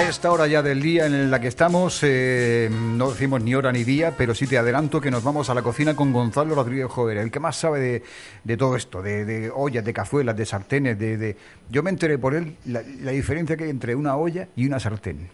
A 0.00 0.08
esta 0.08 0.32
hora 0.32 0.46
ya 0.46 0.62
del 0.62 0.80
día 0.80 1.04
en 1.04 1.30
la 1.30 1.40
que 1.42 1.48
estamos, 1.48 2.00
eh, 2.04 2.70
no 2.72 3.10
decimos 3.10 3.42
ni 3.42 3.54
hora 3.54 3.70
ni 3.70 3.84
día, 3.84 4.14
pero 4.16 4.34
sí 4.34 4.46
te 4.46 4.56
adelanto 4.56 4.98
que 4.98 5.10
nos 5.10 5.22
vamos 5.22 5.50
a 5.50 5.54
la 5.54 5.60
cocina 5.60 5.94
con 5.94 6.10
Gonzalo 6.10 6.54
Rodríguez 6.54 6.86
Jover, 6.86 7.18
el 7.18 7.30
que 7.30 7.38
más 7.38 7.56
sabe 7.56 8.02
de, 8.42 8.56
todo 8.56 8.76
esto, 8.76 9.02
de, 9.02 9.52
ollas, 9.54 9.84
de 9.84 9.92
cazuelas, 9.92 10.34
de 10.34 10.46
sartenes, 10.46 10.98
de. 10.98 11.36
Yo 11.68 11.82
me 11.82 11.90
enteré 11.90 12.16
por 12.16 12.34
él 12.34 12.56
la, 12.64 12.80
diferencia 12.80 13.58
que 13.58 13.64
hay 13.64 13.70
entre 13.70 13.94
una 13.94 14.16
olla 14.16 14.48
y 14.56 14.66
una 14.66 14.80
sartén, 14.80 15.28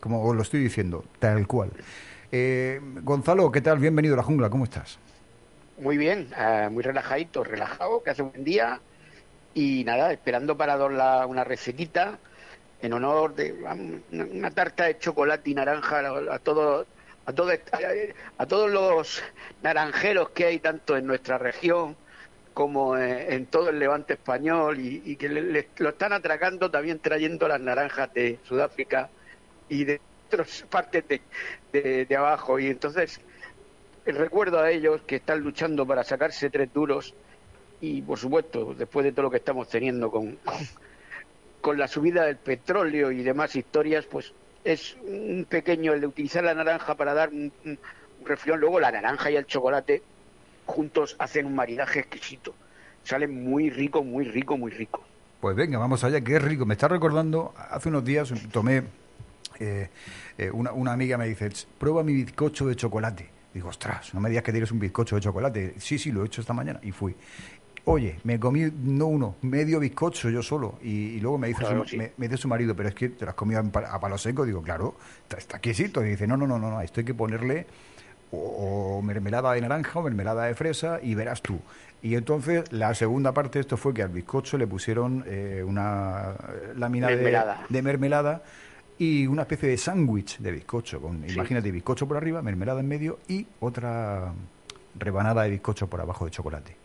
como 0.00 0.20
os 0.24 0.34
lo 0.34 0.42
estoy 0.42 0.64
diciendo, 0.64 1.04
tal 1.20 1.46
cual. 1.46 1.70
Eh, 2.32 2.80
Gonzalo, 3.02 3.52
¿qué 3.52 3.60
tal? 3.60 3.78
Bienvenido 3.78 4.14
a 4.14 4.16
la 4.16 4.24
jungla, 4.24 4.50
¿cómo 4.50 4.64
estás? 4.64 4.98
Muy 5.78 5.96
bien, 5.96 6.28
uh, 6.32 6.68
muy 6.70 6.82
relajadito, 6.82 7.44
relajado, 7.44 8.02
que 8.02 8.10
hace 8.10 8.22
un 8.22 8.30
buen 8.30 8.42
día 8.42 8.80
y 9.54 9.84
nada, 9.84 10.12
esperando 10.12 10.56
para 10.56 10.76
dar 10.76 10.90
la, 10.90 11.24
una 11.24 11.44
recetita 11.44 12.18
en 12.80 12.92
honor 12.92 13.34
de 13.34 13.52
una 14.12 14.50
tarta 14.50 14.84
de 14.84 14.98
chocolate 14.98 15.50
y 15.50 15.54
naranja 15.54 16.00
a, 16.32 16.38
todos 16.38 16.86
a, 17.26 17.32
todo, 17.32 17.50
a, 18.38 18.46
todos 18.46 18.70
los 18.70 19.22
naranjeros 19.62 20.30
que 20.30 20.46
hay 20.46 20.58
tanto 20.60 20.96
en 20.96 21.06
nuestra 21.06 21.38
región 21.38 21.96
como 22.54 22.96
en, 22.96 23.32
en 23.32 23.46
todo 23.46 23.68
el 23.70 23.78
levante 23.78 24.14
español 24.14 24.78
y, 24.80 25.16
que 25.16 25.28
le, 25.28 25.68
lo 25.76 25.88
están 25.90 26.12
atracando 26.12 26.70
también 26.70 26.98
trayendo 26.98 27.46
las 27.48 27.60
naranjas 27.60 28.12
de 28.14 28.38
Sudáfrica 28.44 29.10
y 29.68 29.84
de 29.84 30.00
otras 30.28 30.64
partes 30.70 31.04
de, 31.72 32.06
de, 32.06 32.16
abajo. 32.16 32.58
Y 32.58 32.68
entonces 32.68 33.20
el 34.06 34.16
recuerdo 34.16 34.60
a 34.60 34.70
ellos 34.70 35.02
que 35.06 35.16
están 35.16 35.40
luchando 35.40 35.86
para 35.86 36.04
sacarse 36.04 36.50
tres 36.50 36.72
duros 36.72 37.14
y 37.80 38.02
por 38.02 38.18
supuesto 38.18 38.74
después 38.74 39.04
de 39.04 39.12
todo 39.12 39.24
lo 39.24 39.30
que 39.30 39.36
estamos 39.36 39.68
teniendo 39.68 40.10
con 40.10 40.38
con 41.60 41.78
la 41.78 41.88
subida 41.88 42.24
del 42.24 42.36
petróleo 42.36 43.10
y 43.10 43.22
demás 43.22 43.56
historias, 43.56 44.06
pues 44.06 44.32
es 44.64 44.96
un 45.02 45.46
pequeño 45.48 45.92
el 45.92 46.00
de 46.00 46.06
utilizar 46.06 46.44
la 46.44 46.54
naranja 46.54 46.94
para 46.94 47.14
dar 47.14 47.30
un, 47.30 47.52
refrión. 48.24 48.60
Luego 48.60 48.80
la 48.80 48.90
naranja 48.90 49.30
y 49.30 49.36
el 49.36 49.46
chocolate 49.46 50.02
juntos 50.66 51.16
hacen 51.18 51.46
un 51.46 51.54
maridaje 51.54 52.00
exquisito. 52.00 52.54
Salen 53.04 53.44
muy 53.44 53.70
rico, 53.70 54.02
muy 54.04 54.24
rico, 54.24 54.56
muy 54.56 54.70
rico. 54.70 55.02
Pues 55.40 55.56
venga, 55.56 55.78
vamos 55.78 56.04
allá, 56.04 56.20
que 56.20 56.36
es 56.36 56.42
rico. 56.42 56.66
Me 56.66 56.74
está 56.74 56.88
recordando, 56.88 57.54
hace 57.56 57.88
unos 57.88 58.04
días 58.04 58.32
tomé, 58.52 58.82
eh, 59.60 59.88
eh, 60.36 60.50
una, 60.50 60.72
una 60.72 60.92
amiga 60.92 61.16
me 61.16 61.26
dice, 61.26 61.50
prueba 61.78 62.02
mi 62.02 62.12
bizcocho 62.12 62.66
de 62.66 62.76
chocolate. 62.76 63.38
Digo, 63.54 63.70
ostras, 63.70 64.12
no 64.12 64.20
me 64.20 64.28
digas 64.28 64.44
que 64.44 64.52
tienes 64.52 64.70
un 64.70 64.78
bizcocho 64.78 65.16
de 65.16 65.22
chocolate. 65.22 65.74
Sí, 65.78 65.98
sí, 65.98 66.12
lo 66.12 66.22
he 66.22 66.26
hecho 66.26 66.40
esta 66.40 66.52
mañana. 66.52 66.80
Y 66.82 66.92
fui. 66.92 67.14
Oye, 67.84 68.18
me 68.24 68.38
comí, 68.38 68.70
no 68.84 69.06
uno, 69.06 69.36
medio 69.42 69.80
bizcocho 69.80 70.28
yo 70.30 70.42
solo. 70.42 70.74
Y, 70.82 70.88
y 71.16 71.20
luego 71.20 71.38
me 71.38 71.48
dice, 71.48 71.60
Claro, 71.60 71.84
su, 71.84 71.90
sí. 71.90 71.96
me, 71.96 72.12
me 72.16 72.28
dice 72.28 72.36
su 72.42 72.48
marido, 72.48 72.74
pero 72.76 72.88
es 72.90 72.94
que 72.94 73.08
te 73.08 73.24
lo 73.24 73.30
has 73.30 73.34
comido 73.34 73.60
a, 73.60 73.62
pa- 73.64 73.90
a 73.92 73.98
palo 74.00 74.18
seco. 74.18 74.44
Digo, 74.44 74.60
claro, 74.62 74.94
está, 75.22 75.38
está 75.38 75.58
quiesito. 75.58 76.04
Y 76.04 76.10
dice, 76.10 76.26
no, 76.26 76.36
no, 76.36 76.46
no, 76.46 76.58
no, 76.58 76.70
no, 76.70 76.80
esto 76.82 77.00
hay 77.00 77.06
que 77.06 77.14
ponerle 77.14 77.66
o, 78.30 78.98
o 78.98 79.02
mermelada 79.02 79.52
de 79.52 79.60
naranja 79.62 79.98
o 79.98 80.02
mermelada 80.02 80.44
de 80.44 80.54
fresa 80.54 81.00
y 81.02 81.14
verás 81.14 81.40
tú. 81.40 81.58
Y 82.02 82.14
entonces 82.14 82.70
la 82.72 82.94
segunda 82.94 83.32
parte 83.32 83.58
de 83.58 83.62
esto 83.62 83.76
fue 83.76 83.94
que 83.94 84.02
al 84.02 84.10
bizcocho 84.10 84.58
le 84.58 84.66
pusieron 84.66 85.24
eh, 85.26 85.64
una 85.66 86.34
lámina 86.76 87.08
de- 87.08 87.14
Mermelada. 87.16 87.64
De, 87.68 87.82
mermelada 87.82 88.42
y 88.98 89.26
una 89.26 89.42
especie 89.42 89.68
de 89.70 89.78
sándwich 89.78 90.38
de 90.38 90.52
bizcocho. 90.52 91.00
Con, 91.00 91.22
Sí. 91.26 91.34
Imagínate, 91.34 91.70
bizcocho 91.70 92.06
por 92.06 92.16
arriba, 92.18 92.42
mermelada 92.42 92.80
en 92.80 92.88
medio 92.88 93.18
y 93.28 93.46
otra 93.60 94.32
rebanada 94.98 95.42
de 95.44 95.50
bizcocho 95.50 95.86
por 95.88 96.00
abajo 96.00 96.24
de 96.26 96.30
chocolate. 96.32 96.76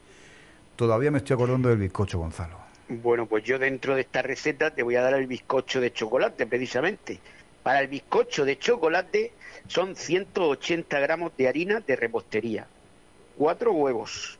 Todavía 0.75 1.11
me 1.11 1.19
estoy 1.19 1.35
acordando 1.35 1.69
del 1.69 1.77
bizcocho, 1.77 2.17
Gonzalo. 2.17 2.57
Bueno, 2.89 3.27
pues 3.27 3.43
yo 3.43 3.59
dentro 3.59 3.93
de 3.93 4.01
esta 4.01 4.23
receta 4.23 4.71
te 4.71 4.81
voy 4.81 4.95
a 4.95 5.01
dar 5.01 5.13
el 5.13 5.27
bizcocho 5.27 5.79
de 5.79 5.93
chocolate, 5.93 6.47
precisamente. 6.47 7.19
Para 7.61 7.79
el 7.79 7.87
bizcocho 7.87 8.43
de 8.43 8.57
chocolate 8.57 9.33
son 9.67 9.95
180 9.95 10.99
gramos 10.99 11.31
de 11.37 11.47
harina 11.47 11.79
de 11.79 11.95
repostería, 11.95 12.67
cuatro 13.37 13.71
huevos, 13.71 14.37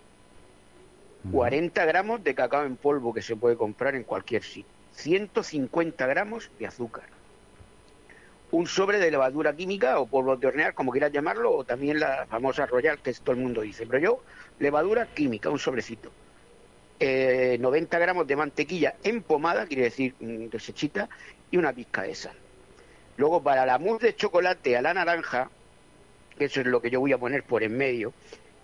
40 1.31 1.85
gramos 1.85 2.23
de 2.23 2.35
cacao 2.35 2.65
en 2.65 2.75
polvo 2.75 3.13
que 3.13 3.21
se 3.21 3.35
puede 3.35 3.55
comprar 3.55 3.95
en 3.95 4.03
cualquier 4.03 4.44
sitio, 4.44 4.71
150 4.94 6.05
gramos 6.07 6.50
de 6.59 6.67
azúcar, 6.67 7.05
un 8.51 8.67
sobre 8.67 9.00
de 9.00 9.11
levadura 9.11 9.55
química 9.55 10.00
o 10.00 10.05
polvo 10.05 10.35
de 10.35 10.47
hornear, 10.47 10.73
como 10.73 10.91
quieras 10.91 11.13
llamarlo, 11.13 11.55
o 11.55 11.63
también 11.63 12.00
la 12.00 12.25
famosa 12.27 12.65
Royal, 12.65 13.00
que 13.00 13.13
todo 13.13 13.35
el 13.35 13.41
mundo 13.41 13.61
dice, 13.61 13.85
pero 13.85 14.00
yo, 14.00 14.23
levadura 14.59 15.05
química, 15.05 15.50
un 15.50 15.59
sobrecito 15.59 16.11
eh, 17.05 17.57
90 17.59 17.99
gramos 17.99 18.25
de 18.25 18.37
mantequilla 18.37 18.95
empomada, 19.03 19.65
quiere 19.65 19.83
decir 19.83 20.15
mm, 20.21 20.47
desechita, 20.47 21.09
y 21.51 21.57
una 21.57 21.73
pizca 21.73 22.03
de 22.03 22.15
sal. 22.15 22.35
Luego, 23.17 23.43
para 23.43 23.65
la 23.65 23.77
mousse 23.77 24.07
de 24.07 24.15
chocolate 24.15 24.77
a 24.77 24.81
la 24.81 24.93
naranja, 24.93 25.49
que 26.37 26.45
eso 26.45 26.61
es 26.61 26.67
lo 26.67 26.81
que 26.81 26.89
yo 26.89 27.01
voy 27.01 27.11
a 27.11 27.17
poner 27.17 27.43
por 27.43 27.61
en 27.61 27.75
medio, 27.75 28.13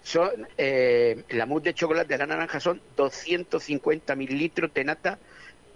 son, 0.02 0.48
eh, 0.58 1.24
la 1.30 1.46
mousse 1.46 1.66
de 1.66 1.74
chocolate 1.74 2.16
a 2.16 2.18
la 2.20 2.28
naranja 2.28 2.62
son 2.62 2.82
250 2.96 4.16
mililitros 4.16 4.74
de 4.74 4.84
nata 4.86 5.20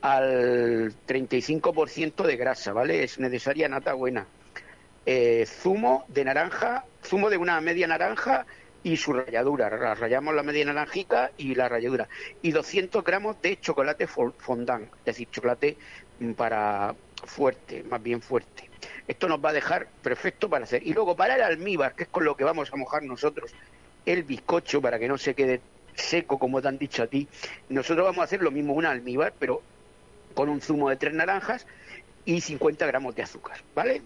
al 0.02 0.94
35% 1.06 2.24
de 2.24 2.38
grasa, 2.38 2.72
¿vale? 2.72 3.04
Es 3.04 3.20
necesaria 3.20 3.68
nata 3.68 3.94
buena. 3.94 4.26
Eh, 5.06 5.46
zumo 5.46 6.06
de 6.08 6.24
naranja, 6.24 6.86
zumo 7.04 7.30
de 7.30 7.36
una 7.36 7.60
media 7.60 7.88
naranja 7.88 8.46
y 8.84 8.98
su 8.98 9.14
ralladura. 9.14 9.70
Ra- 9.70 9.96
Rayamos 9.96 10.36
la 10.36 10.44
media 10.44 10.66
naranjica 10.66 11.34
y 11.38 11.56
la 11.56 11.70
ralladura. 11.70 12.10
Y 12.42 12.52
200 12.52 13.04
gramos 13.04 13.42
de 13.42 13.58
chocolate 13.60 14.08
fo- 14.08 14.36
fondant, 14.40 14.86
es 14.98 15.04
decir, 15.06 15.30
chocolate 15.32 15.78
mm, 16.20 16.34
para 16.34 16.98
fuerte, 17.26 17.84
más 17.84 18.02
bien 18.04 18.22
fuerte. 18.22 18.70
Esto 19.08 19.28
nos 19.30 19.40
va 19.44 19.50
a 19.52 19.54
dejar 19.54 19.92
perfecto 20.02 20.50
para 20.50 20.66
hacer. 20.66 20.84
Y 20.86 20.94
luego 20.94 21.16
para 21.16 21.36
el 21.36 21.42
almíbar, 21.44 21.96
que 21.96 22.04
es 22.04 22.10
con 22.10 22.26
lo 22.26 22.36
que 22.38 22.44
vamos 22.44 22.72
a 22.74 22.78
mojar 22.78 23.04
nosotros 23.04 23.56
el 24.06 24.24
bizcocho 24.24 24.82
para 24.82 25.00
que 25.00 25.08
no 25.08 25.18
se 25.18 25.36
quede 25.36 25.66
seco 25.96 26.40
como 26.40 26.62
te 26.62 26.68
han 26.68 26.78
dicho 26.78 27.04
a 27.04 27.08
ti, 27.08 27.30
nosotros 27.70 28.06
vamos 28.06 28.20
a 28.20 28.24
hacer 28.26 28.42
lo 28.42 28.52
mismo, 28.52 28.74
un 28.74 28.86
almíbar, 28.86 29.36
pero 29.40 29.66
con 30.34 30.50
un 30.50 30.62
zumo 30.62 30.90
de 30.90 30.98
tres 30.98 31.14
naranjas 31.14 31.66
y 32.26 32.42
50 32.42 32.86
gramos 32.88 33.16
de 33.16 33.24
azúcar, 33.24 33.58
¿vale? 33.74 34.04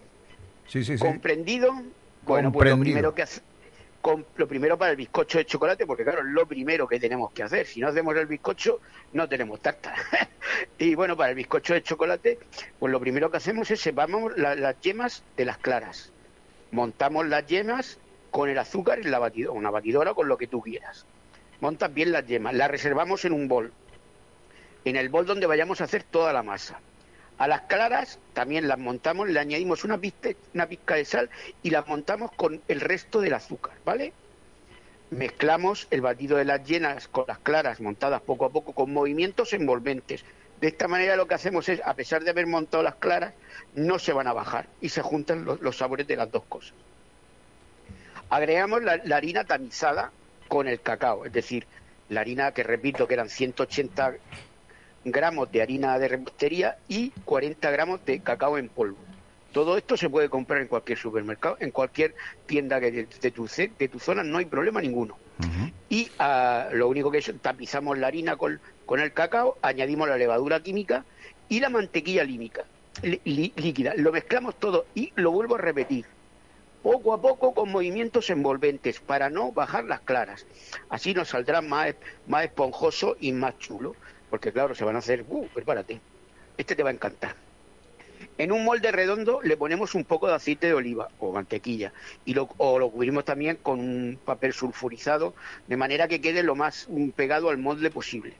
Sí, 0.66 0.84
sí, 0.84 0.98
sí. 0.98 1.04
¿Comprendido? 1.04 1.72
Bueno, 2.20 2.52
pues 2.52 2.68
lo 2.68 2.78
primero 2.78 3.14
que 3.14 3.22
hace, 3.22 3.40
lo 4.16 4.48
primero 4.48 4.78
para 4.78 4.92
el 4.92 4.96
bizcocho 4.96 5.38
de 5.38 5.44
chocolate, 5.44 5.86
porque 5.86 6.04
claro, 6.04 6.20
es 6.20 6.26
lo 6.26 6.46
primero 6.46 6.86
que 6.86 6.98
tenemos 7.00 7.32
que 7.32 7.42
hacer. 7.42 7.66
Si 7.66 7.80
no 7.80 7.88
hacemos 7.88 8.14
el 8.16 8.26
bizcocho, 8.26 8.80
no 9.12 9.28
tenemos 9.28 9.60
tarta. 9.60 9.94
y 10.78 10.94
bueno, 10.94 11.16
para 11.16 11.30
el 11.30 11.36
bizcocho 11.36 11.74
de 11.74 11.82
chocolate, 11.82 12.38
pues 12.78 12.90
lo 12.92 13.00
primero 13.00 13.30
que 13.30 13.36
hacemos 13.36 13.70
es 13.70 13.80
separamos 13.80 14.36
la- 14.36 14.54
las 14.54 14.80
yemas 14.80 15.24
de 15.36 15.44
las 15.44 15.58
claras. 15.58 16.12
Montamos 16.70 17.26
las 17.26 17.46
yemas 17.46 17.98
con 18.30 18.48
el 18.48 18.58
azúcar 18.58 18.98
en 19.00 19.10
la 19.10 19.18
batidora, 19.18 19.58
una 19.58 19.70
batidora 19.70 20.14
con 20.14 20.28
lo 20.28 20.36
que 20.38 20.46
tú 20.46 20.60
quieras. 20.60 21.06
Montas 21.60 21.92
bien 21.92 22.12
las 22.12 22.26
yemas, 22.26 22.54
las 22.54 22.70
reservamos 22.70 23.24
en 23.24 23.32
un 23.32 23.48
bol. 23.48 23.72
En 24.84 24.96
el 24.96 25.08
bol 25.08 25.26
donde 25.26 25.46
vayamos 25.46 25.80
a 25.80 25.84
hacer 25.84 26.02
toda 26.04 26.32
la 26.32 26.42
masa. 26.42 26.80
A 27.38 27.46
las 27.46 27.62
claras 27.62 28.18
también 28.32 28.66
las 28.66 28.78
montamos, 28.78 29.28
le 29.28 29.38
añadimos 29.38 29.84
una 29.84 29.96
pizca, 29.96 30.30
una 30.54 30.66
pizca 30.66 30.96
de 30.96 31.04
sal 31.04 31.30
y 31.62 31.70
las 31.70 31.86
montamos 31.86 32.32
con 32.32 32.60
el 32.66 32.80
resto 32.80 33.20
del 33.20 33.34
azúcar, 33.34 33.74
¿vale? 33.84 34.12
Mezclamos 35.10 35.86
el 35.92 36.00
batido 36.00 36.36
de 36.36 36.44
las 36.44 36.64
llenas 36.64 37.06
con 37.06 37.24
las 37.28 37.38
claras 37.38 37.80
montadas 37.80 38.20
poco 38.22 38.44
a 38.44 38.50
poco 38.50 38.72
con 38.72 38.92
movimientos 38.92 39.52
envolventes. 39.52 40.24
De 40.60 40.66
esta 40.66 40.88
manera 40.88 41.14
lo 41.14 41.28
que 41.28 41.34
hacemos 41.34 41.68
es, 41.68 41.80
a 41.84 41.94
pesar 41.94 42.24
de 42.24 42.30
haber 42.30 42.48
montado 42.48 42.82
las 42.82 42.96
claras, 42.96 43.32
no 43.74 44.00
se 44.00 44.12
van 44.12 44.26
a 44.26 44.32
bajar 44.32 44.66
y 44.80 44.88
se 44.88 45.02
juntan 45.02 45.44
los, 45.44 45.76
sabores 45.76 46.08
de 46.08 46.16
las 46.16 46.32
dos 46.32 46.42
cosas. 46.48 46.74
Agregamos 48.30 48.82
la, 48.82 48.96
la 49.04 49.16
harina 49.16 49.44
tamizada 49.44 50.10
con 50.48 50.66
el 50.66 50.80
cacao, 50.80 51.24
es 51.24 51.32
decir, 51.32 51.68
la 52.08 52.20
harina 52.22 52.50
que 52.50 52.64
repito 52.64 53.06
que 53.06 53.14
eran 53.14 53.28
180 53.28 54.14
gramos 55.12 55.50
de 55.50 55.62
harina 55.62 55.98
de 55.98 56.08
repostería 56.08 56.78
y 56.88 57.10
40 57.24 57.70
gramos 57.70 58.04
de 58.04 58.20
cacao 58.20 58.58
en 58.58 58.68
polvo. 58.68 58.98
Todo 59.52 59.76
esto 59.78 59.96
se 59.96 60.10
puede 60.10 60.28
comprar 60.28 60.60
en 60.60 60.68
cualquier 60.68 60.98
supermercado, 60.98 61.56
en 61.60 61.70
cualquier 61.70 62.14
tienda 62.46 62.80
que 62.80 62.90
de, 62.90 63.06
de 63.06 63.30
tu, 63.30 63.46
de 63.46 63.88
tu 63.88 63.98
zona, 63.98 64.22
no 64.22 64.38
hay 64.38 64.44
problema 64.44 64.80
ninguno. 64.80 65.16
Y 65.88 66.10
ah, 66.18 66.68
lo 66.72 66.88
único 66.88 67.10
que 67.10 67.18
es, 67.18 67.32
tapizamos 67.40 67.96
la 67.96 68.08
harina 68.08 68.36
con, 68.36 68.60
con 68.84 69.00
el 69.00 69.12
cacao, 69.12 69.56
añadimos 69.62 70.08
la 70.08 70.18
levadura 70.18 70.60
química 70.62 71.04
y 71.48 71.60
la 71.60 71.70
mantequilla 71.70 72.24
límica, 72.24 72.64
líquida. 73.02 73.94
Lo 73.96 74.12
mezclamos 74.12 74.58
todo 74.58 74.86
y 74.94 75.12
lo 75.16 75.30
vuelvo 75.30 75.54
a 75.54 75.58
repetir 75.58 76.04
poco 76.82 77.12
a 77.12 77.20
poco 77.20 77.54
con 77.54 77.70
movimientos 77.70 78.30
envolventes 78.30 79.00
para 79.00 79.30
no 79.30 79.52
bajar 79.52 79.84
las 79.84 80.00
claras. 80.00 80.46
Así 80.88 81.14
nos 81.14 81.28
saldrá 81.28 81.60
más, 81.60 81.94
más 82.26 82.44
esponjoso 82.44 83.16
y 83.20 83.32
más 83.32 83.58
chulo, 83.58 83.94
porque 84.30 84.52
claro, 84.52 84.74
se 84.74 84.84
van 84.84 84.96
a 84.96 85.00
hacer, 85.00 85.24
uh, 85.28 85.46
prepárate, 85.48 86.00
este 86.56 86.74
te 86.74 86.82
va 86.82 86.90
a 86.90 86.92
encantar. 86.92 87.34
En 88.36 88.52
un 88.52 88.64
molde 88.64 88.92
redondo 88.92 89.40
le 89.42 89.56
ponemos 89.56 89.94
un 89.94 90.04
poco 90.04 90.28
de 90.28 90.34
aceite 90.34 90.68
de 90.68 90.74
oliva 90.74 91.08
o 91.18 91.32
mantequilla 91.32 91.92
y 92.24 92.34
lo, 92.34 92.48
o 92.56 92.78
lo 92.78 92.90
cubrimos 92.90 93.24
también 93.24 93.56
con 93.56 93.80
un 93.80 94.18
papel 94.24 94.52
sulfurizado 94.52 95.34
de 95.66 95.76
manera 95.76 96.08
que 96.08 96.20
quede 96.20 96.42
lo 96.42 96.54
más 96.54 96.88
pegado 97.16 97.50
al 97.50 97.58
molde 97.58 97.90
posible. 97.90 98.34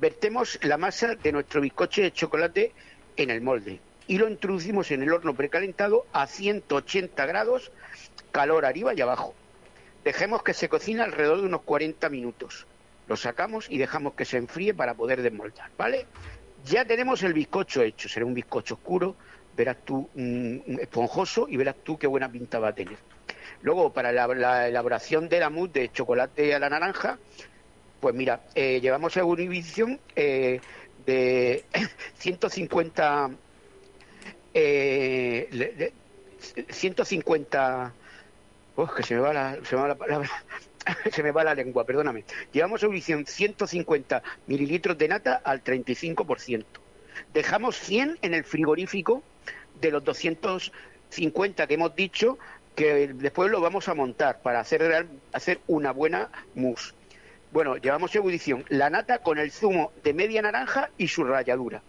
Vertemos 0.00 0.58
la 0.62 0.76
masa 0.76 1.14
de 1.14 1.32
nuestro 1.32 1.60
bizcocho 1.60 2.02
de 2.02 2.12
chocolate 2.12 2.72
en 3.16 3.30
el 3.30 3.40
molde 3.40 3.80
y 4.06 4.18
lo 4.18 4.28
introducimos 4.28 4.90
en 4.90 5.02
el 5.02 5.12
horno 5.12 5.34
precalentado 5.34 6.06
a 6.12 6.26
180 6.26 7.26
grados, 7.26 7.72
calor 8.32 8.64
arriba 8.64 8.94
y 8.94 9.00
abajo. 9.00 9.34
Dejemos 10.04 10.42
que 10.42 10.52
se 10.52 10.68
cocine 10.68 11.02
alrededor 11.02 11.40
de 11.40 11.46
unos 11.46 11.62
40 11.62 12.08
minutos. 12.10 12.66
Lo 13.06 13.16
sacamos 13.16 13.66
y 13.68 13.78
dejamos 13.78 14.14
que 14.14 14.24
se 14.24 14.38
enfríe 14.38 14.74
para 14.74 14.94
poder 14.94 15.22
desmoldar, 15.22 15.70
¿vale? 15.76 16.06
Ya 16.64 16.84
tenemos 16.84 17.22
el 17.22 17.34
bizcocho 17.34 17.82
hecho, 17.82 18.08
será 18.08 18.24
un 18.24 18.32
bizcocho 18.34 18.74
oscuro, 18.74 19.16
verás 19.56 19.76
tú 19.84 20.08
mm, 20.14 20.80
esponjoso 20.80 21.46
y 21.48 21.56
verás 21.56 21.76
tú 21.84 21.98
qué 21.98 22.06
buena 22.06 22.30
pinta 22.30 22.58
va 22.58 22.68
a 22.68 22.74
tener. 22.74 22.96
Luego, 23.62 23.92
para 23.92 24.12
la, 24.12 24.68
elaboración 24.68 25.28
de 25.28 25.40
la 25.40 25.50
mousse 25.50 25.72
de 25.72 25.92
chocolate 25.92 26.54
a 26.54 26.58
la 26.58 26.70
naranja, 26.70 27.18
pues 28.00 28.14
mira, 28.14 28.40
eh, 28.54 28.80
llevamos 28.80 29.16
a 29.16 29.24
una 29.24 29.42
eh, 30.16 30.60
de 31.06 31.64
150 32.18 33.30
eh, 34.54 35.92
150 36.68 37.92
que 38.96 39.02
se 39.02 39.14
me 39.14 39.20
va 39.20 39.32
la, 39.32 39.58
se 39.64 39.76
me 39.76 39.82
va 39.82 39.88
la 39.88 39.94
palabra 39.94 40.30
se 41.12 41.22
me 41.22 41.30
va 41.30 41.44
la 41.44 41.54
lengua, 41.54 41.84
perdóname. 41.84 42.24
Llevamos 42.52 42.82
a 42.82 42.86
ebullición 42.86 43.26
150 43.26 44.22
mililitros 44.46 44.98
de 44.98 45.08
nata 45.08 45.40
al 45.44 45.62
35%. 45.62 46.64
Dejamos 47.32 47.76
100 47.78 48.18
en 48.22 48.34
el 48.34 48.44
frigorífico 48.44 49.22
de 49.80 49.90
los 49.90 50.04
250 50.04 51.66
que 51.66 51.74
hemos 51.74 51.94
dicho 51.94 52.38
que 52.74 53.08
después 53.08 53.50
lo 53.50 53.60
vamos 53.60 53.88
a 53.88 53.94
montar 53.94 54.40
para 54.42 54.60
hacer, 54.60 55.06
hacer 55.32 55.60
una 55.66 55.92
buena 55.92 56.28
mousse. 56.54 56.94
Bueno, 57.52 57.76
llevamos 57.76 58.14
ebullición 58.14 58.64
la 58.68 58.90
nata 58.90 59.18
con 59.18 59.38
el 59.38 59.52
zumo 59.52 59.92
de 60.02 60.12
media 60.12 60.42
naranja 60.42 60.90
y 60.98 61.06
su 61.06 61.22
ralladura. 61.22 61.82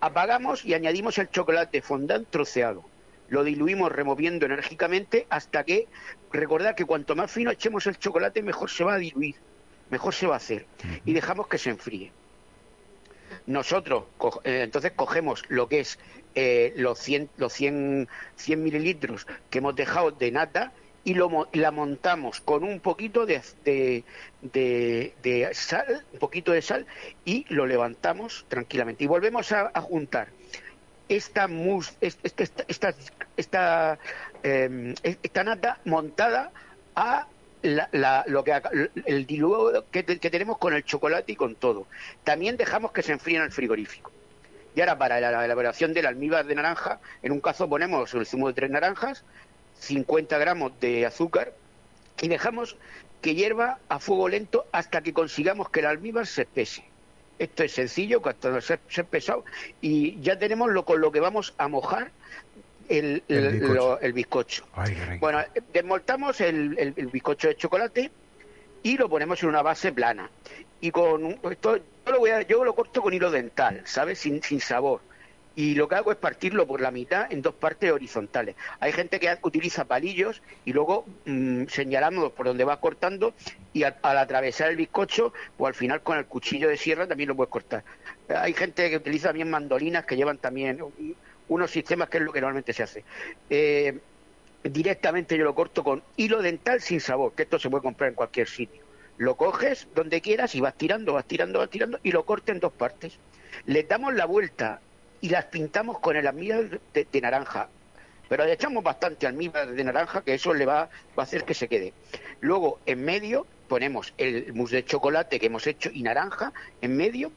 Apagamos 0.00 0.64
y 0.64 0.74
añadimos 0.74 1.18
el 1.18 1.30
chocolate 1.30 1.80
fondant 1.80 2.28
troceado. 2.28 2.84
Lo 3.28 3.44
diluimos 3.44 3.92
removiendo 3.92 4.46
enérgicamente 4.46 5.26
hasta 5.30 5.64
que, 5.64 5.86
recordad 6.32 6.74
que 6.74 6.84
cuanto 6.84 7.16
más 7.16 7.30
fino 7.30 7.50
echemos 7.50 7.86
el 7.86 7.98
chocolate, 7.98 8.42
mejor 8.42 8.70
se 8.70 8.84
va 8.84 8.94
a 8.94 8.98
diluir, 8.98 9.36
mejor 9.90 10.14
se 10.14 10.26
va 10.26 10.34
a 10.34 10.38
hacer. 10.38 10.66
Y 11.04 11.12
dejamos 11.12 11.48
que 11.48 11.58
se 11.58 11.70
enfríe. 11.70 12.12
Nosotros, 13.46 14.04
eh, 14.44 14.62
entonces, 14.62 14.92
cogemos 14.92 15.44
lo 15.48 15.68
que 15.68 15.80
es 15.80 15.98
eh, 16.34 16.72
los, 16.76 16.98
100, 16.98 17.30
los 17.36 17.52
100 17.52 18.08
mililitros 18.56 19.26
que 19.50 19.58
hemos 19.58 19.74
dejado 19.74 20.10
de 20.10 20.30
nata 20.30 20.72
y 21.06 21.14
lo, 21.14 21.48
la 21.52 21.70
montamos 21.70 22.40
con 22.40 22.64
un 22.64 22.80
poquito 22.80 23.26
de, 23.26 23.40
de, 24.42 25.50
sal, 25.52 26.04
un 26.12 26.18
poquito 26.18 26.50
de 26.50 26.60
sal 26.62 26.84
y 27.24 27.46
lo 27.48 27.64
levantamos 27.64 28.44
tranquilamente. 28.48 29.04
Y 29.04 29.06
volvemos 29.06 29.52
a, 29.52 29.70
juntar 29.80 30.28
esta 31.08 31.48
mus, 31.48 31.92
esta, 32.00 32.44
esta, 32.68 32.94
esta, 33.36 33.98
em, 34.42 34.94
esta, 35.02 35.44
nata 35.44 35.78
montada 35.84 36.52
a 36.94 37.28
la, 37.62 38.24
lo 38.26 38.44
que 38.44 38.60
el 39.06 39.26
diluido 39.26 39.84
que, 39.90 40.02
tenemos 40.02 40.58
con 40.58 40.74
el 40.74 40.84
chocolate 40.84 41.32
y 41.32 41.36
con 41.36 41.54
todo. 41.54 41.86
También 42.24 42.56
dejamos 42.56 42.92
que 42.92 43.02
se 43.02 43.12
enfríe 43.12 43.36
en 43.36 43.42
el 43.42 43.52
frigorífico. 43.52 44.10
Y 44.74 44.80
ahora 44.80 44.98
para 44.98 45.20
la 45.20 45.44
elaboración 45.44 45.94
del 45.94 46.06
almíbar 46.06 46.44
de 46.44 46.54
naranja, 46.54 47.00
en 47.22 47.32
un 47.32 47.40
caso 47.40 47.68
ponemos 47.68 48.12
el 48.14 48.26
zumo 48.26 48.48
de 48.48 48.54
tres 48.54 48.70
naranjas, 48.70 49.24
50 49.78 50.36
gramos 50.38 50.72
de 50.80 51.06
azúcar 51.06 51.54
y 52.20 52.28
dejamos 52.28 52.76
que 53.22 53.34
hierva 53.34 53.78
a 53.88 53.98
fuego 53.98 54.28
lento 54.28 54.66
hasta 54.72 55.00
que 55.00 55.12
consigamos 55.12 55.70
que 55.70 55.80
el 55.80 55.86
almíbar 55.86 56.26
se 56.26 56.42
espese. 56.42 56.84
Esto 57.38 57.64
es 57.64 57.72
sencillo, 57.72 58.22
cuando 58.22 58.60
se, 58.60 58.78
se 58.88 59.04
pesado 59.04 59.44
y 59.80 60.20
ya 60.20 60.38
tenemos 60.38 60.70
lo 60.70 60.84
con 60.84 61.00
lo 61.00 61.12
que 61.12 61.20
vamos 61.20 61.54
a 61.58 61.68
mojar 61.68 62.10
el, 62.88 63.22
bizcocho. 64.14 64.64
bueno, 65.20 65.40
desmontamos 65.72 66.40
el, 66.40 66.92
bizcocho 67.12 67.48
de 67.48 67.56
chocolate 67.56 68.10
y 68.82 68.96
lo 68.96 69.08
ponemos 69.08 69.42
en 69.42 69.48
una 69.48 69.62
base 69.62 69.92
plana. 69.92 70.30
Y 70.80 70.90
con 70.90 71.38
esto, 71.50 71.76
yo 71.76 72.12
lo, 72.12 72.18
voy 72.18 72.30
a, 72.30 72.42
yo 72.42 72.64
lo 72.64 72.74
corto 72.74 73.02
con 73.02 73.12
hilo 73.12 73.30
dental, 73.30 73.82
¿sabes? 73.84 74.18
Sin, 74.18 74.42
sin 74.42 74.60
sabor 74.60 75.00
y 75.56 75.74
lo 75.74 75.88
que 75.88 75.94
hago 75.94 76.12
es 76.12 76.18
partirlo 76.18 76.66
por 76.66 76.82
la 76.82 76.90
mitad 76.90 77.32
en 77.32 77.40
dos 77.40 77.54
partes 77.54 77.90
horizontales. 77.90 78.54
Hay 78.78 78.92
gente 78.92 79.18
que 79.18 79.36
utiliza 79.42 79.86
palillos 79.86 80.42
y 80.66 80.74
luego 80.74 81.06
mmm, 81.24 81.64
señalando 81.66 82.30
por 82.30 82.46
donde 82.46 82.64
va 82.64 82.78
cortando 82.78 83.32
y 83.72 83.82
al, 83.82 83.96
atravesar 84.02 84.68
el 84.68 84.76
bizcocho 84.76 85.32
o 85.56 85.66
al 85.66 85.74
final 85.74 86.02
con 86.02 86.18
el 86.18 86.26
cuchillo 86.26 86.68
de 86.68 86.76
sierra 86.76 87.08
también 87.08 87.28
lo 87.28 87.36
puedes 87.36 87.50
cortar. 87.50 87.84
Hay 88.28 88.52
gente 88.52 88.90
que 88.90 88.96
utiliza 88.96 89.28
también 89.28 89.48
mandolinas 89.48 90.04
que 90.04 90.16
llevan 90.16 90.36
también 90.36 90.78
unos 91.48 91.70
sistemas 91.70 92.10
que 92.10 92.18
es 92.18 92.22
lo 92.22 92.32
que 92.32 92.40
normalmente 92.42 92.74
se 92.74 92.82
hace. 92.82 93.04
Eh, 93.48 93.98
directamente 94.62 95.38
yo 95.38 95.44
lo 95.44 95.54
corto 95.54 95.82
con 95.82 96.02
hilo 96.18 96.42
dental 96.42 96.82
sin 96.82 97.00
sabor, 97.00 97.32
que 97.32 97.44
esto 97.44 97.58
se 97.58 97.70
puede 97.70 97.82
comprar 97.82 98.10
en 98.10 98.14
cualquier 98.14 98.46
sitio. 98.46 98.82
Lo 99.16 99.36
coges 99.36 99.88
donde 99.94 100.20
quieras 100.20 100.54
y 100.54 100.60
vas 100.60 100.76
tirando, 100.76 101.14
vas 101.14 101.24
tirando, 101.24 101.60
vas 101.60 101.70
tirando 101.70 101.98
y 102.02 102.12
lo 102.12 102.26
cortes 102.26 102.54
en 102.54 102.60
dos 102.60 102.74
partes. 102.74 103.18
Le 103.64 103.84
damos 103.84 104.12
la 104.12 104.26
vuelta 104.26 104.82
y 105.20 105.28
las 105.28 105.46
pintamos 105.46 105.98
con 105.98 106.16
el 106.16 106.26
almíbar 106.26 106.80
de, 106.92 107.20
naranja. 107.20 107.68
Pero 108.28 108.44
le 108.44 108.52
echamos 108.52 108.82
bastante 108.82 109.26
almíbar 109.26 109.70
de 109.70 109.84
naranja, 109.84 110.22
que 110.22 110.34
eso 110.34 110.52
le 110.52 110.66
va, 110.66 110.82
a 111.16 111.22
hacer 111.22 111.44
que 111.44 111.54
se 111.54 111.68
quede. 111.68 111.92
Luego, 112.40 112.80
en 112.86 113.04
medio, 113.04 113.46
ponemos 113.68 114.12
el 114.18 114.52
mousse 114.52 114.76
de 114.76 114.84
chocolate 114.84 115.38
que 115.38 115.46
hemos 115.46 115.66
hecho 115.66 115.90
y 115.92 116.02
naranja 116.02 116.52
en 116.80 116.96
medio, 116.96 117.32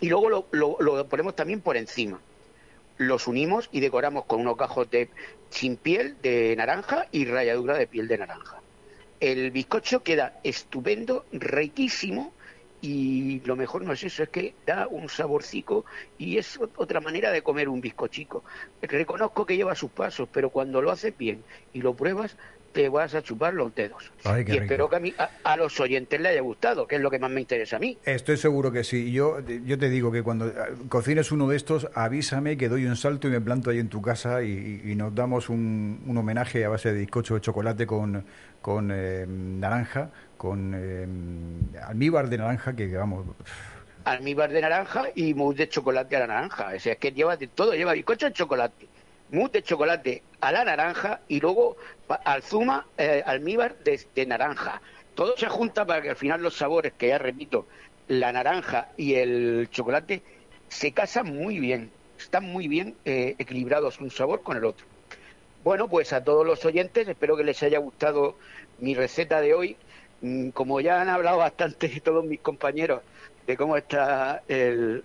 y 0.00 0.08
luego 0.08 0.28
lo, 0.28 0.78
lo, 0.80 1.08
ponemos 1.08 1.36
también 1.36 1.60
por 1.60 1.76
encima. 1.76 2.20
Los 2.98 3.26
unimos 3.26 3.68
y 3.72 3.80
decoramos 3.80 4.24
con 4.24 4.40
unos 4.40 4.56
gajos 4.56 4.90
de 4.90 5.08
sin 5.50 5.76
piel 5.76 6.16
de 6.22 6.54
naranja 6.56 7.06
y 7.12 7.24
ralladura 7.24 7.76
de 7.76 7.86
piel 7.86 8.08
de 8.08 8.18
naranja. 8.18 8.60
El 9.20 9.50
bizcocho 9.50 10.02
queda 10.02 10.38
estupendo, 10.42 11.24
riquísimo, 11.32 12.33
y 12.84 13.40
lo 13.46 13.56
mejor 13.56 13.82
no 13.82 13.94
es 13.94 14.04
eso, 14.04 14.24
es 14.24 14.28
que 14.28 14.52
da 14.66 14.86
un 14.88 15.08
saborcico 15.08 15.86
y 16.18 16.36
es 16.36 16.60
otra 16.76 17.00
manera 17.00 17.30
de 17.32 17.40
comer 17.40 17.70
un 17.70 17.80
bizcochico. 17.80 18.44
Reconozco 18.82 19.46
que 19.46 19.56
lleva 19.56 19.74
sus 19.74 19.90
pasos, 19.90 20.28
pero 20.30 20.50
cuando 20.50 20.82
lo 20.82 20.90
haces 20.90 21.16
bien 21.16 21.42
y 21.72 21.80
lo 21.80 21.94
pruebas, 21.94 22.36
te 22.74 22.90
vas 22.90 23.14
a 23.14 23.22
chupar 23.22 23.54
los 23.54 23.74
dedos. 23.74 24.12
y 24.46 24.56
espero 24.56 24.90
que 24.90 24.96
a, 24.96 25.00
mí, 25.00 25.14
a, 25.44 25.56
los 25.56 25.80
oyentes 25.80 26.20
les 26.20 26.32
haya 26.32 26.42
gustado, 26.42 26.86
que 26.86 26.96
es 26.96 27.00
lo 27.00 27.10
que 27.10 27.18
más 27.18 27.30
me 27.30 27.40
interesa 27.40 27.76
a 27.76 27.78
mí. 27.78 27.96
Estoy 28.04 28.36
seguro 28.36 28.70
que 28.70 28.84
sí. 28.84 29.12
Yo, 29.12 29.38
yo 29.64 29.78
te 29.78 29.88
digo 29.88 30.12
que 30.12 30.22
cuando 30.22 30.46
ah, 30.46 30.66
cocines 30.90 31.32
uno 31.32 31.48
de 31.48 31.56
estos, 31.56 31.88
avísame 31.94 32.58
que 32.58 32.68
doy 32.68 32.84
un 32.84 32.96
salto 32.96 33.28
y 33.28 33.30
me 33.30 33.40
planto 33.40 33.70
ahí 33.70 33.78
en 33.78 33.88
tu 33.88 34.02
casa 34.02 34.42
y, 34.42 34.94
nos 34.94 35.14
damos 35.14 35.48
un, 35.48 36.02
un, 36.06 36.18
homenaje 36.18 36.64
a 36.64 36.68
base 36.68 36.92
de 36.92 37.00
bizcocho 37.00 37.34
de 37.34 37.40
chocolate 37.40 37.86
con, 37.86 38.24
con 38.60 38.90
eh, 38.92 39.24
naranja, 39.26 40.10
con 40.44 40.74
eh, 40.76 41.06
almíbar 41.86 42.28
de 42.28 42.36
naranja, 42.36 42.76
que 42.76 42.86
vamos 42.94 43.24
almíbar 44.04 44.50
de 44.52 44.60
naranja 44.60 45.06
y 45.14 45.32
mousse 45.32 45.56
de 45.56 45.68
chocolate 45.70 46.16
a 46.16 46.20
la 46.20 46.26
naranja. 46.26 46.72
O 46.76 46.78
sea, 46.78 46.92
es 46.92 46.98
que 46.98 47.12
lleva 47.12 47.38
de 47.38 47.46
todo, 47.46 47.72
lleva 47.72 47.94
bizcocho 47.94 48.26
de 48.26 48.34
chocolate, 48.34 48.86
mousse 49.30 49.52
de 49.52 49.62
chocolate 49.62 50.22
a 50.42 50.52
la 50.52 50.62
naranja 50.66 51.20
y 51.28 51.40
luego 51.40 51.78
al 52.26 52.42
zuma 52.42 52.86
eh, 52.98 53.22
almíbar 53.24 53.76
de, 53.78 54.26
naranja. 54.26 54.82
Todo 55.14 55.34
se 55.38 55.48
junta 55.48 55.86
para 55.86 56.02
que 56.02 56.10
al 56.10 56.16
final 56.16 56.42
los 56.42 56.58
sabores, 56.58 56.92
que 56.92 57.08
ya 57.08 57.16
repito, 57.16 57.66
la 58.08 58.30
naranja 58.30 58.88
y 58.98 59.14
el 59.14 59.68
chocolate, 59.70 60.20
se 60.68 60.92
casan 60.92 61.34
muy 61.34 61.58
bien, 61.58 61.90
están 62.18 62.44
muy 62.44 62.68
bien 62.68 62.96
eh, 63.06 63.34
equilibrados 63.38 63.98
un 63.98 64.10
sabor 64.10 64.42
con 64.42 64.58
el 64.58 64.66
otro. 64.66 64.84
Bueno, 65.62 65.88
pues 65.88 66.12
a 66.12 66.22
todos 66.22 66.44
los 66.44 66.62
oyentes, 66.66 67.08
espero 67.08 67.34
que 67.34 67.44
les 67.44 67.62
haya 67.62 67.78
gustado 67.78 68.36
mi 68.80 68.94
receta 68.94 69.40
de 69.40 69.54
hoy. 69.54 69.76
Mm, 70.24 70.50
como 70.50 70.80
ya 70.80 71.02
han 71.02 71.10
hablado 71.10 71.36
bastante 71.36 72.00
todos 72.02 72.24
mis 72.24 72.40
compañeros 72.40 73.02
de 73.46 73.58
cómo 73.58 73.76
está 73.76 74.42
el, 74.48 75.02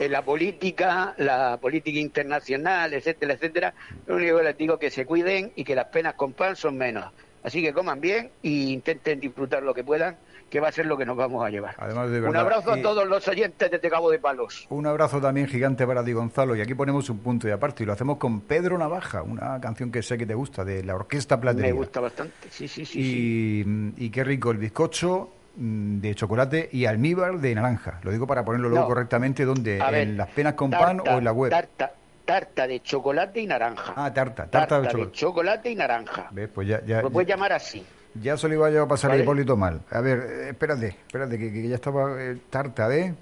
la 0.00 0.22
política, 0.22 1.14
la 1.16 1.58
política 1.58 2.00
internacional, 2.00 2.92
etcétera, 2.92 3.34
etcétera. 3.34 3.74
Lo 4.08 4.16
único 4.16 4.38
que 4.38 4.42
les 4.42 4.58
digo 4.58 4.74
es 4.74 4.80
que 4.80 4.90
se 4.90 5.06
cuiden 5.06 5.52
y 5.54 5.62
que 5.62 5.76
las 5.76 5.84
penas 5.86 6.14
con 6.14 6.32
pan 6.32 6.56
son 6.56 6.76
menos. 6.76 7.04
Así 7.44 7.62
que 7.62 7.72
coman 7.72 8.00
bien 8.00 8.32
e 8.42 8.48
intenten 8.48 9.20
disfrutar 9.20 9.62
lo 9.62 9.74
que 9.74 9.84
puedan, 9.84 10.16
que 10.50 10.60
va 10.60 10.68
a 10.68 10.72
ser 10.72 10.86
lo 10.86 10.96
que 10.96 11.04
nos 11.04 11.16
vamos 11.16 11.44
a 11.44 11.50
llevar. 11.50 11.76
un 12.26 12.36
abrazo 12.36 12.72
a 12.72 12.82
todos 12.82 13.06
los 13.06 13.26
oyentes 13.28 13.70
desde 13.70 13.90
Cabo 13.90 14.10
de 14.10 14.18
Palos. 14.18 14.66
Un 14.70 14.86
abrazo 14.86 15.20
también 15.20 15.46
gigante 15.46 15.86
para 15.86 16.04
ti, 16.04 16.12
Gonzalo. 16.12 16.56
Y 16.56 16.60
aquí 16.60 16.74
ponemos 16.74 17.08
un 17.10 17.18
punto 17.18 17.46
de 17.46 17.52
aparte 17.52 17.82
y 17.82 17.86
lo 17.86 17.92
hacemos 17.92 18.18
con 18.18 18.40
Pedro 18.40 18.78
Navaja, 18.78 19.22
una 19.22 19.60
canción 19.60 19.90
que 19.90 20.02
sé 20.02 20.16
que 20.16 20.26
te 20.26 20.34
gusta, 20.34 20.64
de 20.64 20.82
la 20.82 20.94
Orquesta 20.94 21.40
Platería. 21.40 21.72
Me 21.72 21.78
gusta 21.78 22.00
bastante, 22.00 22.50
sí, 22.50 22.68
sí, 22.68 22.84
sí. 22.84 23.64
Y, 23.96 24.04
y 24.04 24.10
qué 24.10 24.24
rico 24.24 24.50
el 24.50 24.58
bizcocho 24.58 25.30
mm, 25.56 26.00
de 26.00 26.14
chocolate 26.14 26.68
y 26.72 26.86
almíbar 26.86 27.38
de 27.38 27.54
naranja. 27.54 28.00
Lo 28.02 28.10
digo 28.10 28.26
para 28.26 28.44
ponerlo 28.44 28.68
luego 28.68 28.86
correctamente, 28.86 29.44
donde 29.44 29.78
¿En 29.78 30.16
las 30.16 30.28
penas 30.30 30.54
con 30.54 30.70
pan 30.70 31.00
o 31.00 31.18
en 31.18 31.24
la 31.24 31.32
web? 31.32 31.52
tarta 32.28 32.66
de 32.66 32.80
chocolate 32.82 33.40
y 33.40 33.46
naranja. 33.46 33.94
Ah, 33.96 34.12
tarta, 34.12 34.46
tarta, 34.46 34.82
de, 34.82 35.10
chocolate. 35.12 35.70
y 35.70 35.74
naranja. 35.74 36.28
¿Ves? 36.30 36.50
Pues 36.54 36.68
ya, 36.68 36.84
ya, 36.84 37.00
lo 37.00 37.10
puedes 37.10 37.26
llamar 37.26 37.54
así. 37.54 37.82
Ya 38.20 38.36
se 38.36 38.48
lo 38.48 38.54
iba 38.54 38.82
a 38.82 38.88
pasar 38.88 39.14
el 39.14 39.22
Hipólito 39.22 39.56
mal. 39.56 39.82
A 39.90 40.00
ver, 40.00 40.48
espérate, 40.48 40.88
espérate, 41.06 41.38
que, 41.38 41.68
ya 41.68 41.74
estaba 41.74 42.22
eh, 42.22 42.38
tarta 42.50 42.88
de... 42.88 43.14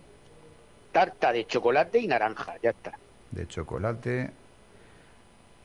Tarta 0.93 1.33
de 1.33 1.47
chocolate 1.47 1.99
y 1.99 2.07
naranja, 2.07 2.55
ya 2.63 2.71
está. 2.71 2.93
De 3.31 3.47
chocolate 3.47 4.31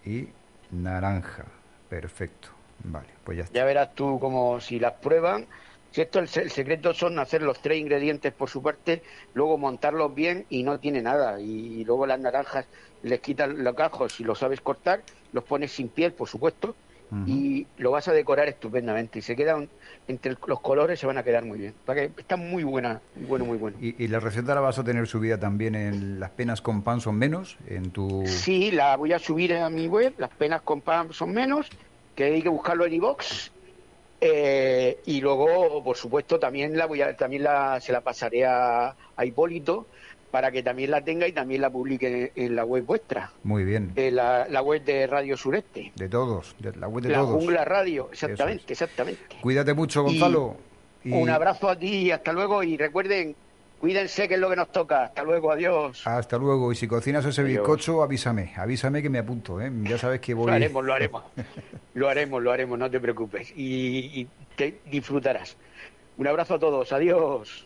y 0.05 0.27
naranja. 0.71 1.45
Perfecto. 1.89 2.49
Vale, 2.83 3.09
pues 3.23 3.37
ya 3.37 3.43
está. 3.43 3.55
Ya 3.55 3.65
verás 3.65 3.93
tú 3.95 4.19
como 4.19 4.59
si 4.59 4.79
las 4.79 4.93
prueban 4.93 5.47
si 5.91 5.99
esto 5.99 6.19
el, 6.19 6.29
secreto 6.29 6.93
son 6.93 7.19
hacer 7.19 7.41
los 7.41 7.61
tres 7.61 7.77
ingredientes 7.77 8.31
por 8.33 8.49
su 8.49 8.61
parte, 8.61 9.03
luego 9.33 9.57
montarlos 9.57 10.15
bien 10.15 10.45
y 10.49 10.63
no 10.63 10.79
tiene 10.79 11.01
nada. 11.01 11.41
Y, 11.41 11.83
luego 11.83 12.05
las 12.05 12.19
naranjas 12.19 12.65
les 13.03 13.19
quitas 13.19 13.49
los 13.49 13.75
cajos 13.75 14.13
si 14.13 14.23
lo 14.23 14.33
sabes 14.33 14.61
cortar, 14.61 15.01
los 15.33 15.43
pones 15.43 15.73
sin 15.73 15.89
piel, 15.89 16.13
por 16.13 16.29
supuesto, 16.29 16.75
y 17.25 17.67
lo 17.77 17.91
vas 17.91 18.07
a 18.07 18.13
decorar 18.13 18.47
estupendamente. 18.47 19.19
Y 19.19 19.21
se 19.21 19.35
quedan 19.35 19.67
entre 20.07 20.35
los 20.47 20.59
colores, 20.61 20.99
se 20.99 21.07
van 21.07 21.17
a 21.17 21.23
quedar 21.23 21.43
muy 21.43 21.59
bien. 21.59 21.73
Para 21.85 22.01
que 22.07 22.21
está 22.21 22.37
muy 22.37 22.63
buena, 22.63 23.01
muy 23.15 23.25
bueno, 23.25 23.45
muy 23.45 23.57
bueno. 23.57 23.77
¿Y, 23.81 24.07
la 24.07 24.19
receta 24.19 24.55
la 24.55 24.61
vas 24.61 24.79
a 24.79 24.83
tener 24.83 25.07
subida 25.07 25.39
también 25.39 25.75
en 25.75 26.19
las 26.19 26.29
penas 26.31 26.61
con 26.61 26.81
pan 26.81 27.01
son 27.01 27.17
menos? 27.17 27.57
en 27.67 27.91
tu 27.91 28.23
Sí, 28.27 28.71
la 28.71 28.95
voy 28.95 29.13
a 29.13 29.19
subir 29.19 29.55
a 29.55 29.69
mi 29.69 29.87
web, 29.87 30.13
las 30.17 30.29
penas 30.29 30.61
con 30.61 30.81
pan 30.81 31.11
son 31.11 31.31
menos, 31.31 31.67
que 32.15 32.25
hay 32.25 32.41
que 32.41 32.49
buscarlo 32.49 32.85
en 32.85 32.93
iBox 32.93 33.51
eh, 34.23 34.99
y 35.07 35.19
luego, 35.19 35.83
por 35.83 35.97
supuesto, 35.97 36.39
también 36.39 36.77
la 36.77 36.85
voy 36.85 37.01
a, 37.01 37.17
también 37.17 37.43
la, 37.43 37.81
se 37.81 37.91
la 37.91 38.01
pasaré 38.01 38.45
a, 38.45 38.95
Hipólito 39.23 39.87
para 40.31 40.51
que 40.51 40.63
también 40.63 40.91
la 40.91 41.01
tenga 41.01 41.27
y 41.27 41.33
también 41.33 41.61
la 41.61 41.69
publique 41.69 42.31
en, 42.35 42.55
la 42.55 42.65
web 42.65 42.85
vuestra. 42.85 43.31
Muy 43.43 43.63
bien. 43.63 43.91
En 43.95 44.15
la, 44.15 44.61
web 44.63 44.83
de 44.83 45.05
Radio 45.05 45.37
Sureste. 45.37 45.91
De 45.95 46.09
todos, 46.09 46.55
de 46.59 46.73
la 46.77 46.87
web 46.87 47.03
de 47.03 47.09
la 47.09 47.19
todos. 47.19 47.35
Jungla 47.35 47.65
Radio, 47.65 48.09
exactamente, 48.11 48.73
exactamente. 48.73 49.37
Cuídate 49.41 49.73
mucho, 49.73 50.03
Gonzalo. 50.03 50.57
Un 51.05 51.29
abrazo 51.29 51.69
a 51.69 51.75
ti 51.77 51.87
y 51.87 52.11
hasta 52.11 52.31
luego. 52.31 52.63
Y 52.63 52.77
recuerden, 52.77 53.35
Cuídense, 53.81 54.27
que 54.27 54.35
es 54.35 54.39
lo 54.39 54.47
que 54.47 54.55
nos 54.55 54.71
toca. 54.71 55.05
Hasta 55.05 55.23
luego, 55.23 55.51
adiós. 55.51 56.05
Hasta 56.05 56.37
luego. 56.37 56.71
Y 56.71 56.75
si 56.75 56.87
cocinas 56.87 57.25
ese 57.25 57.41
bizcocho, 57.41 58.03
avísame. 58.03 58.53
Avísame 58.55 59.01
que 59.01 59.09
me 59.09 59.17
apunto, 59.17 59.59
¿eh? 59.59 59.71
Ya 59.81 59.97
sabes 59.97 60.21
que 60.21 60.35
voy... 60.35 60.45
Lo 60.45 60.53
haremos, 60.53 60.85
lo 60.85 60.93
haremos. 60.93 61.23
lo 61.95 62.07
haremos, 62.07 62.43
lo 62.43 62.51
haremos, 62.51 62.77
no 62.77 62.91
te 62.91 62.99
preocupes. 62.99 63.51
Y, 63.55 64.21
y 64.21 64.27
te 64.55 64.81
disfrutarás. 64.85 65.57
Un 66.17 66.27
abrazo 66.27 66.53
a 66.53 66.59
todos. 66.59 66.93
Adiós. 66.93 67.65